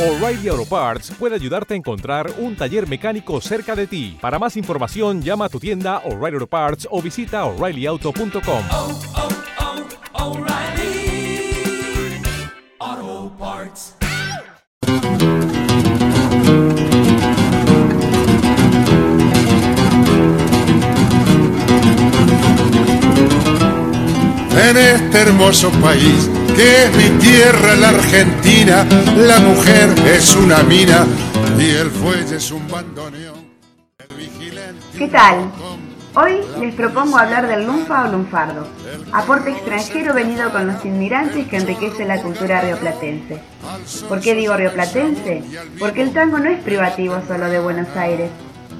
O'Reilly 0.00 0.48
Auto 0.48 0.64
Parts 0.64 1.10
puede 1.18 1.34
ayudarte 1.34 1.74
a 1.74 1.76
encontrar 1.76 2.32
un 2.38 2.56
taller 2.56 2.88
mecánico 2.88 3.38
cerca 3.42 3.76
de 3.76 3.86
ti. 3.86 4.16
Para 4.18 4.38
más 4.38 4.56
información, 4.56 5.20
llama 5.20 5.44
a 5.44 5.48
tu 5.50 5.60
tienda 5.60 5.98
O'Reilly 6.06 6.36
Auto 6.36 6.46
Parts 6.46 6.88
o 6.90 7.02
visita 7.02 7.44
oreillyauto.com. 7.44 8.64
oh, 8.70 8.98
oh, 12.82 13.30
Parts. 13.38 13.94
En 24.56 24.76
este 24.78 25.18
hermoso 25.18 25.70
país 25.72 26.39
que 26.54 26.84
es 26.84 26.96
mi 26.96 27.18
tierra, 27.18 27.74
la 27.76 27.88
Argentina, 27.90 28.86
la 29.16 29.40
mujer 29.40 29.90
es 30.06 30.34
una 30.36 30.62
mina 30.62 31.06
y 31.58 31.70
el 31.70 31.90
fuelle 31.90 32.36
es 32.36 32.50
un 32.50 32.66
bandoneón. 32.68 33.50
¿Qué 34.96 35.08
tal? 35.08 35.50
Hoy 36.14 36.40
les 36.60 36.74
propongo 36.74 37.18
hablar 37.18 37.46
del 37.46 37.66
lunfa 37.66 38.04
o 38.04 38.12
lunfardo, 38.12 38.66
aporte 39.12 39.50
extranjero 39.50 40.12
venido 40.12 40.50
con 40.50 40.66
los 40.66 40.84
inmigrantes 40.84 41.46
que 41.46 41.56
enriquece 41.56 42.04
la 42.04 42.20
cultura 42.20 42.60
rioplatense. 42.60 43.40
¿Por 44.08 44.20
qué 44.20 44.34
digo 44.34 44.56
rioplatense? 44.56 45.42
Porque 45.78 46.02
el 46.02 46.12
tango 46.12 46.38
no 46.38 46.50
es 46.50 46.60
privativo 46.62 47.22
solo 47.28 47.48
de 47.48 47.60
Buenos 47.60 47.96
Aires, 47.96 48.30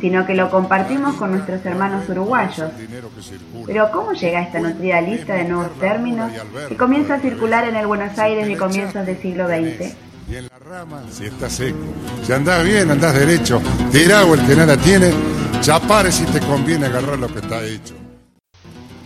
sino 0.00 0.26
que 0.26 0.34
lo 0.34 0.50
compartimos 0.50 1.14
con 1.16 1.32
nuestros 1.32 1.64
hermanos 1.64 2.08
uruguayos. 2.08 2.70
Pero 3.66 3.90
¿cómo 3.90 4.12
llega 4.12 4.42
esta 4.42 4.60
nutrida 4.60 5.00
lista 5.00 5.34
de 5.34 5.44
nuevos 5.44 5.78
términos 5.78 6.32
que 6.68 6.76
comienza 6.76 7.14
a 7.14 7.20
circular 7.20 7.68
en 7.68 7.76
el 7.76 7.86
Buenos 7.86 8.18
Aires 8.18 8.46
de 8.46 8.56
comienzos 8.56 9.04
del 9.06 9.20
siglo 9.20 9.46
XX? 9.46 9.94
Y 10.28 10.36
en 10.36 10.44
la 10.44 10.58
rama, 10.58 11.02
si 11.10 11.26
está 11.26 11.50
seco. 11.50 11.78
Si 12.22 12.32
andás 12.32 12.64
bien, 12.64 12.90
andás 12.90 13.14
derecho. 13.14 13.60
Tirado 13.90 14.34
el 14.34 14.46
que 14.46 14.54
nada 14.54 14.76
tiene. 14.76 15.12
Si 15.60 16.24
te 16.24 16.40
conviene 16.40 16.86
agarrar 16.86 17.18
lo 17.18 17.28
que 17.28 17.40
está 17.40 17.62
hecho. 17.62 17.94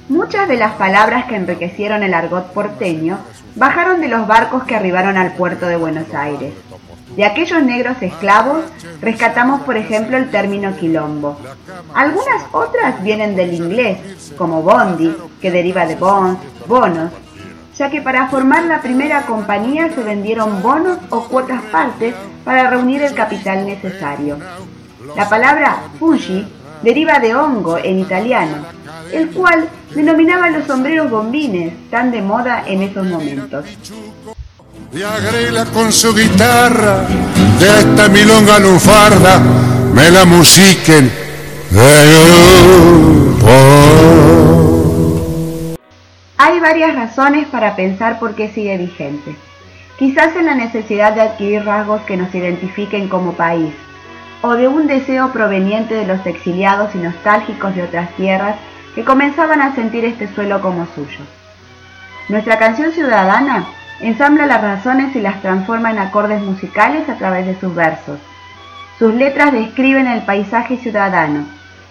Muchas 0.08 0.46
de 0.48 0.56
las 0.56 0.74
palabras 0.74 1.24
que 1.26 1.34
enriquecieron 1.34 2.02
el 2.02 2.14
argot 2.14 2.52
porteño 2.52 3.18
bajaron 3.54 4.00
de 4.00 4.08
los 4.08 4.26
barcos 4.26 4.64
que 4.64 4.74
arribaron 4.74 5.16
al 5.16 5.32
puerto 5.32 5.66
de 5.66 5.76
Buenos 5.76 6.12
Aires. 6.14 6.54
De 7.16 7.24
aquellos 7.24 7.62
negros 7.62 7.96
esclavos 8.00 8.64
rescatamos 9.00 9.60
por 9.60 9.76
ejemplo 9.76 10.16
el 10.16 10.30
término 10.30 10.76
quilombo. 10.76 11.38
Algunas 11.94 12.42
otras 12.50 13.02
vienen 13.02 13.36
del 13.36 13.54
inglés, 13.54 14.32
como 14.36 14.62
bondi, 14.62 15.14
que 15.40 15.50
deriva 15.50 15.86
de 15.86 15.94
bonds, 15.94 16.40
bonos, 16.66 17.12
ya 17.76 17.90
que 17.90 18.00
para 18.00 18.28
formar 18.28 18.64
la 18.64 18.80
primera 18.80 19.22
compañía 19.22 19.90
se 19.94 20.02
vendieron 20.02 20.62
bonos 20.62 20.98
o 21.10 21.24
cuotas 21.24 21.62
partes 21.70 22.14
para 22.44 22.70
reunir 22.70 23.02
el 23.02 23.14
capital 23.14 23.64
necesario. 23.66 24.38
La 25.16 25.28
palabra 25.28 25.78
fungi 25.98 26.46
deriva 26.82 27.18
de 27.18 27.34
hongo 27.34 27.78
en 27.78 28.00
italiano, 28.00 28.56
el 29.12 29.30
cual 29.30 29.68
denominaba 29.94 30.50
los 30.50 30.66
sombreros 30.66 31.10
bombines, 31.10 31.72
tan 31.90 32.10
de 32.10 32.20
moda 32.20 32.64
en 32.66 32.82
esos 32.82 33.06
momentos. 33.06 33.64
Y 34.92 35.02
agrela 35.02 35.64
con 35.66 35.92
su 35.92 36.14
guitarra 36.14 37.06
de 37.58 37.66
esta 37.66 38.08
milonga 38.08 38.58
lunfarda. 38.58 39.40
Me 39.94 40.10
la 40.10 40.24
musiquen 40.24 41.10
de 41.70 42.14
grupo. 42.70 43.50
Hay 46.36 46.60
varias 46.60 46.94
razones 46.94 47.46
para 47.48 47.76
pensar 47.76 48.18
por 48.18 48.34
qué 48.34 48.52
sigue 48.52 48.76
vigente. 48.76 49.36
Quizás 49.98 50.34
en 50.36 50.46
la 50.46 50.54
necesidad 50.54 51.12
de 51.12 51.20
adquirir 51.22 51.64
rasgos 51.64 52.02
que 52.02 52.16
nos 52.16 52.34
identifiquen 52.34 53.08
como 53.08 53.34
país, 53.34 53.72
o 54.42 54.54
de 54.54 54.66
un 54.66 54.88
deseo 54.88 55.32
proveniente 55.32 55.94
de 55.94 56.06
los 56.06 56.26
exiliados 56.26 56.94
y 56.94 56.98
nostálgicos 56.98 57.74
de 57.76 57.84
otras 57.84 58.10
tierras 58.16 58.56
que 58.94 59.04
comenzaban 59.04 59.60
a 59.60 59.74
sentir 59.74 60.04
este 60.04 60.32
suelo 60.34 60.60
como 60.60 60.86
suyo. 60.94 61.20
Nuestra 62.28 62.58
canción 62.58 62.92
ciudadana 62.92 63.66
ensambla 64.00 64.46
las 64.46 64.62
razones 64.62 65.14
y 65.14 65.20
las 65.20 65.42
transforma 65.42 65.90
en 65.90 65.98
acordes 65.98 66.40
musicales 66.40 67.08
a 67.08 67.16
través 67.16 67.46
de 67.46 67.58
sus 67.58 67.74
versos. 67.74 68.18
Sus 68.98 69.12
letras 69.14 69.52
describen 69.52 70.06
el 70.06 70.22
paisaje 70.22 70.76
ciudadano, 70.76 71.46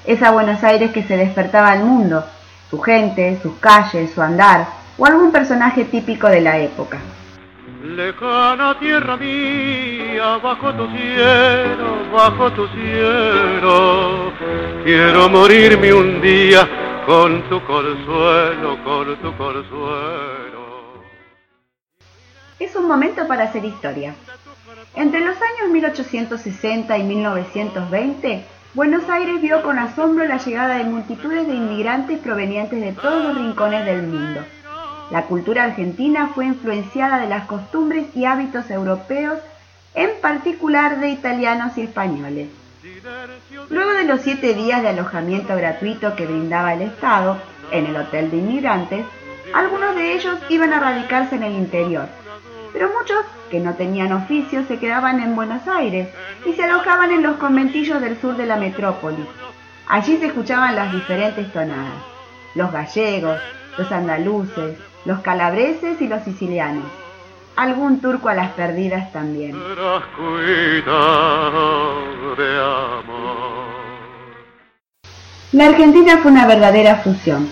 esa 0.05 0.31
Buenos 0.31 0.63
Aires 0.63 0.91
que 0.91 1.03
se 1.03 1.17
despertaba 1.17 1.71
al 1.71 1.83
mundo, 1.83 2.25
su 2.69 2.81
gente, 2.81 3.39
sus 3.41 3.55
calles, 3.59 4.11
su 4.13 4.21
andar, 4.21 4.65
o 4.97 5.05
algún 5.05 5.31
personaje 5.31 5.85
típico 5.85 6.27
de 6.27 6.41
la 6.41 6.57
época. 6.57 6.97
Lejana 7.83 8.79
tierra 8.79 9.17
mía, 9.17 10.37
bajo 10.41 10.73
tu 10.73 10.87
cielo, 10.87 11.97
bajo 12.13 12.51
tu 12.53 12.67
cielo, 12.69 14.31
quiero 14.85 15.29
morirme 15.29 15.93
un 15.93 16.21
día 16.21 16.82
con 17.05 17.49
tu 17.49 17.61
consuelo, 17.65 18.83
con 18.83 19.15
tu 19.17 19.37
consuelo. 19.37 21.03
Es 22.59 22.75
un 22.75 22.87
momento 22.87 23.27
para 23.27 23.45
hacer 23.45 23.65
historia. 23.65 24.15
Entre 24.95 25.19
los 25.19 25.35
años 25.35 25.71
1860 25.71 26.97
y 26.97 27.03
1920, 27.03 28.45
Buenos 28.73 29.09
Aires 29.09 29.41
vio 29.41 29.61
con 29.63 29.77
asombro 29.79 30.25
la 30.25 30.37
llegada 30.37 30.77
de 30.77 30.85
multitudes 30.85 31.45
de 31.47 31.55
inmigrantes 31.55 32.19
provenientes 32.19 32.79
de 32.79 32.93
todos 32.93 33.23
los 33.23 33.35
rincones 33.35 33.85
del 33.85 34.03
mundo. 34.03 34.41
La 35.11 35.23
cultura 35.23 35.65
argentina 35.65 36.31
fue 36.33 36.45
influenciada 36.45 37.19
de 37.19 37.27
las 37.27 37.45
costumbres 37.45 38.07
y 38.15 38.25
hábitos 38.25 38.71
europeos, 38.71 39.39
en 39.93 40.09
particular 40.21 40.99
de 40.99 41.09
italianos 41.09 41.77
y 41.77 41.81
españoles. 41.81 42.49
Luego 43.69 43.91
de 43.91 44.03
los 44.03 44.21
siete 44.21 44.53
días 44.53 44.81
de 44.81 44.89
alojamiento 44.89 45.55
gratuito 45.55 46.15
que 46.15 46.25
brindaba 46.25 46.73
el 46.73 46.81
Estado 46.81 47.37
en 47.71 47.85
el 47.85 47.95
Hotel 47.95 48.29
de 48.29 48.37
Inmigrantes, 48.37 49.05
algunos 49.53 49.95
de 49.95 50.13
ellos 50.13 50.37
iban 50.49 50.73
a 50.73 50.79
radicarse 50.79 51.35
en 51.35 51.43
el 51.43 51.53
interior, 51.53 52.07
pero 52.73 52.89
muchos 52.89 53.23
que 53.49 53.59
no 53.59 53.75
tenían 53.75 54.11
oficio 54.11 54.65
se 54.67 54.79
quedaban 54.79 55.21
en 55.21 55.35
Buenos 55.35 55.65
Aires 55.67 56.09
y 56.45 56.53
se 56.53 56.63
alojaban 56.63 57.11
en 57.11 57.23
los 57.23 57.37
conventillos 57.37 58.01
del 58.01 58.19
sur 58.19 58.35
de 58.35 58.47
la 58.47 58.57
metrópoli. 58.57 59.25
Allí 59.87 60.17
se 60.17 60.25
escuchaban 60.25 60.75
las 60.75 60.91
diferentes 60.91 61.53
tonadas, 61.53 61.93
los 62.55 62.71
gallegos, 62.71 63.39
los 63.77 63.91
andaluces, 63.91 64.77
los 65.05 65.19
calabreses 65.19 66.01
y 66.01 66.07
los 66.07 66.23
sicilianos. 66.23 66.85
Algún 67.55 68.01
turco 68.01 68.29
a 68.29 68.33
las 68.33 68.51
perdidas 68.53 69.11
también. 69.13 69.55
La 75.53 75.67
Argentina 75.67 76.17
fue 76.17 76.31
una 76.31 76.47
verdadera 76.47 76.95
fusión. 77.03 77.47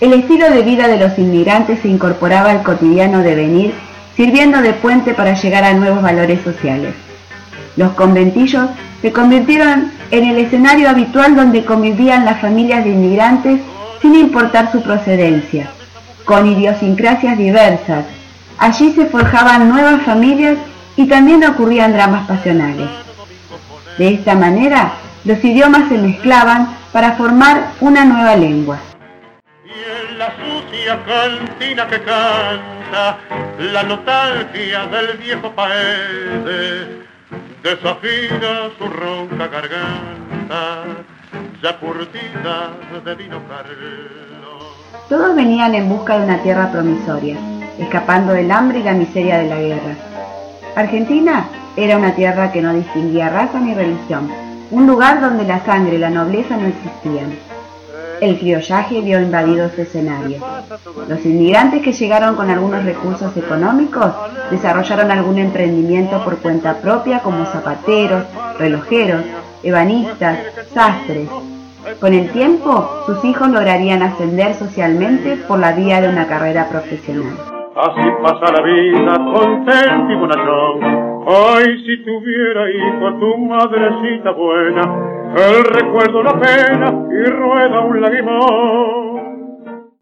El 0.00 0.12
estilo 0.12 0.50
de 0.50 0.62
vida 0.62 0.88
de 0.88 0.98
los 0.98 1.16
inmigrantes 1.20 1.78
se 1.80 1.88
incorporaba 1.88 2.50
al 2.50 2.64
cotidiano 2.64 3.20
devenir, 3.20 3.72
sirviendo 4.16 4.60
de 4.60 4.72
puente 4.72 5.14
para 5.14 5.34
llegar 5.34 5.62
a 5.62 5.72
nuevos 5.72 6.02
valores 6.02 6.40
sociales. 6.42 6.94
Los 7.76 7.92
conventillos 7.92 8.70
se 9.00 9.12
convirtieron 9.12 9.92
en 10.10 10.24
el 10.24 10.38
escenario 10.38 10.90
habitual 10.90 11.36
donde 11.36 11.64
convivían 11.64 12.24
las 12.24 12.40
familias 12.40 12.82
de 12.82 12.90
inmigrantes 12.90 13.60
sin 14.02 14.16
importar 14.16 14.72
su 14.72 14.82
procedencia, 14.82 15.70
con 16.24 16.48
idiosincrasias 16.48 17.38
diversas. 17.38 18.04
Allí 18.58 18.92
se 18.94 19.06
forjaban 19.06 19.68
nuevas 19.68 20.02
familias 20.02 20.56
y 20.96 21.06
también 21.06 21.44
ocurrían 21.44 21.92
dramas 21.92 22.26
pasionales. 22.26 22.88
De 23.96 24.08
esta 24.08 24.34
manera, 24.34 24.94
los 25.24 25.42
idiomas 25.44 25.88
se 25.88 25.98
mezclaban 25.98 26.82
para 26.94 27.16
formar 27.16 27.72
una 27.80 28.04
nueva 28.04 28.36
lengua. 28.36 28.78
Y 29.64 29.68
en 29.68 30.16
la 30.16 30.28
sucia 30.36 30.96
cantina 31.04 31.88
que 31.88 32.00
canta 32.00 33.18
la 33.58 33.82
nostalgia 33.82 34.86
del 34.86 35.18
viejo 35.18 35.52
desafina 37.64 38.70
su 38.78 38.86
ronca 38.86 39.48
garganta 39.48 40.84
ya 41.60 41.76
curtida 41.80 42.70
de 43.04 43.14
vino 43.16 43.40
carlo. 43.48 44.58
Todos 45.08 45.34
venían 45.34 45.74
en 45.74 45.88
busca 45.88 46.16
de 46.16 46.24
una 46.26 46.38
tierra 46.44 46.70
promisoria, 46.70 47.36
escapando 47.76 48.34
del 48.34 48.52
hambre 48.52 48.78
y 48.78 48.82
la 48.84 48.92
miseria 48.92 49.38
de 49.38 49.48
la 49.48 49.56
guerra. 49.56 49.96
Argentina 50.76 51.48
era 51.76 51.98
una 51.98 52.14
tierra 52.14 52.52
que 52.52 52.62
no 52.62 52.72
distinguía 52.72 53.30
raza 53.30 53.58
ni 53.58 53.74
religión, 53.74 54.43
un 54.74 54.88
lugar 54.88 55.20
donde 55.20 55.44
la 55.44 55.64
sangre 55.64 55.94
y 55.94 55.98
la 55.98 56.10
nobleza 56.10 56.56
no 56.56 56.66
existían. 56.66 57.38
El 58.20 58.38
criollaje 58.38 59.00
vio 59.02 59.20
invadido 59.20 59.68
su 59.70 59.82
escenario. 59.82 60.38
Los 61.08 61.24
inmigrantes 61.24 61.80
que 61.80 61.92
llegaron 61.92 62.34
con 62.34 62.50
algunos 62.50 62.84
recursos 62.84 63.36
económicos 63.36 64.12
desarrollaron 64.50 65.12
algún 65.12 65.38
emprendimiento 65.38 66.24
por 66.24 66.38
cuenta 66.38 66.74
propia 66.78 67.20
como 67.20 67.46
zapateros, 67.46 68.24
relojeros, 68.58 69.22
ebanistas, 69.62 70.40
sastres. 70.72 71.28
Con 72.00 72.12
el 72.12 72.30
tiempo, 72.30 73.04
sus 73.06 73.24
hijos 73.24 73.48
lograrían 73.50 74.02
ascender 74.02 74.54
socialmente 74.54 75.36
por 75.36 75.60
la 75.60 75.70
vía 75.70 76.00
de 76.00 76.08
una 76.08 76.26
carrera 76.26 76.68
profesional. 76.68 77.36
Así 77.76 78.02
pasa 78.22 78.52
la 78.52 78.62
vida, 78.62 79.18
contento 79.34 80.12
y 80.12 80.16
bonachón, 80.16 81.03
Ay, 81.26 81.64
si 81.86 82.04
tuviera 82.04 82.70
hijo 82.70 83.18
tu 83.18 83.38
madrecita 83.38 84.32
buena, 84.32 84.82
el 85.34 85.64
recuerdo 85.64 86.22
la 86.22 86.38
pena 86.38 86.92
y 87.10 87.24
rueda 87.30 87.80
un 87.80 88.00
lagrimón. 88.00 89.94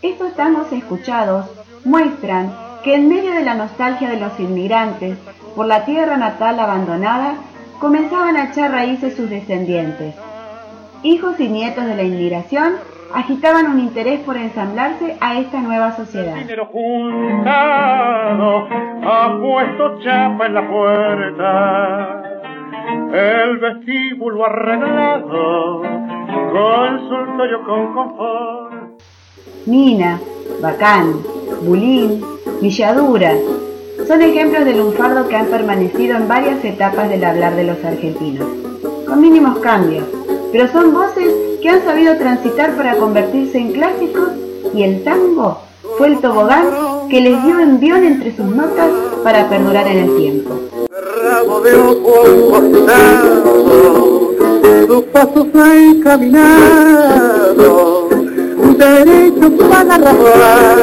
Estos 0.00 0.34
tangos 0.34 0.72
escuchados 0.72 1.50
muestran 1.84 2.50
que 2.82 2.94
en 2.94 3.08
medio 3.08 3.32
de 3.32 3.44
la 3.44 3.54
nostalgia 3.54 4.08
de 4.08 4.18
los 4.18 4.40
inmigrantes 4.40 5.18
por 5.54 5.66
la 5.66 5.84
tierra 5.84 6.16
natal 6.16 6.58
abandonada, 6.58 7.34
comenzaban 7.78 8.36
a 8.36 8.50
echar 8.50 8.72
raíces 8.72 9.16
sus 9.16 9.28
descendientes. 9.28 10.14
Hijos 11.02 11.38
y 11.40 11.48
nietos 11.48 11.84
de 11.84 11.94
la 11.94 12.02
inmigración 12.02 12.74
agitaban 13.14 13.70
un 13.70 13.78
interés 13.78 14.20
por 14.20 14.36
ensamblarse 14.36 15.16
a 15.20 15.38
esta 15.38 15.60
nueva 15.60 15.96
sociedad. 15.96 16.34
Dinero 16.34 16.66
juntado 16.66 18.66
ha 19.04 19.38
puesto 19.40 20.00
chapa 20.02 20.46
en 20.46 20.54
la 20.54 20.68
puerta, 20.68 22.22
el 23.12 23.58
vestíbulo 23.58 24.46
arreglado, 24.46 25.82
consultorio 26.52 27.62
con 27.64 27.94
confort. 27.94 28.74
Mina, 29.66 30.18
Bacán, 30.60 31.14
Bulín, 31.62 32.20
Villadura, 32.60 33.32
son 34.08 34.22
ejemplos 34.22 34.64
del 34.64 34.78
lunfardo 34.78 35.28
que 35.28 35.36
han 35.36 35.46
permanecido 35.46 36.16
en 36.16 36.26
varias 36.28 36.64
etapas 36.64 37.08
del 37.08 37.22
hablar 37.24 37.54
de 37.54 37.64
los 37.64 37.82
argentinos, 37.84 38.46
con 39.06 39.20
mínimos 39.20 39.60
cambios, 39.60 40.04
pero 40.52 40.66
son 40.68 40.92
voces 40.92 41.53
que 41.64 41.70
han 41.70 41.82
sabido 41.82 42.14
transitar 42.18 42.76
para 42.76 42.96
convertirse 42.96 43.56
en 43.56 43.72
clásicos 43.72 44.28
y 44.74 44.82
el 44.82 45.02
tango 45.02 45.62
fue 45.96 46.08
el 46.08 46.18
tobogán 46.20 46.66
que 47.08 47.22
les 47.22 47.42
dio 47.42 47.58
envión 47.58 48.04
entre 48.04 48.36
sus 48.36 48.44
notas 48.44 48.90
para 49.22 49.48
perdurar 49.48 49.86
en 49.86 49.98
el 50.00 50.14
tiempo. 50.14 50.60
Rabo 51.22 51.62
de 51.62 51.74
ojo 51.74 52.56
acostado, 52.56 53.44
sus 54.86 55.04
pasos 55.04 55.46
han 55.54 56.02
caminado, 56.02 57.30
derecho 58.76 59.56
para 59.56 59.96
robar. 59.96 60.78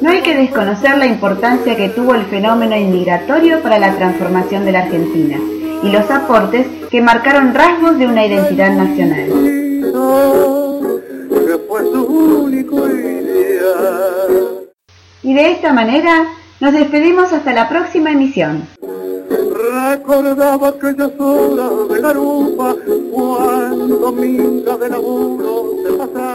No 0.00 0.10
hay 0.10 0.22
que 0.22 0.36
desconocer 0.36 0.96
la 0.96 1.06
importancia 1.06 1.76
que 1.76 1.88
tuvo 1.88 2.14
el 2.14 2.24
fenómeno 2.26 2.76
inmigratorio 2.76 3.60
para 3.62 3.80
la 3.80 3.96
transformación 3.96 4.64
de 4.64 4.70
la 4.70 4.82
Argentina 4.82 5.40
y 5.84 5.90
los 5.90 6.10
aportes 6.10 6.66
que 6.90 7.02
marcaron 7.02 7.54
rasgos 7.54 7.98
de 7.98 8.06
una 8.06 8.26
identidad 8.26 8.74
nacional. 8.74 9.28
Y 15.22 15.34
de 15.34 15.50
esta 15.52 15.72
manera 15.74 16.26
nos 16.60 16.72
despedimos 16.72 17.32
hasta 17.32 17.52
la 17.52 17.68
próxima 17.68 18.12
emisión. 18.12 18.66
Recordaba 19.28 20.68
aquellas 20.68 21.12
horas 21.18 21.88
de 21.90 22.00
garupa 22.00 22.74
cuando 23.12 24.12
mientras 24.12 24.80
de 24.80 24.88
laburo 24.88 25.74
se 25.84 25.92
pasaba. 25.92 26.33